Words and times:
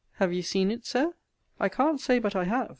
Have 0.13 0.33
you 0.33 0.41
seen 0.41 0.71
it, 0.71 0.83
Sir? 0.87 1.13
I 1.59 1.69
can't 1.69 2.01
say 2.01 2.17
but 2.17 2.35
I 2.35 2.45
have. 2.45 2.69